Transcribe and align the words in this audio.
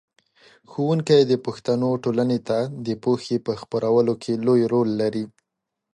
ښوونکی 0.71 1.19
د 1.25 1.33
پښتنو 1.45 1.89
ټولنې 2.03 2.39
ته 2.47 2.57
د 2.85 2.89
پوهې 3.03 3.37
په 3.45 3.53
خپرولو 3.61 4.13
کې 4.21 4.33
لوی 4.45 4.61
رول 4.73 4.89
لري. 5.01 5.23